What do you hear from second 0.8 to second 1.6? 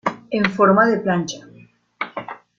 de plancha.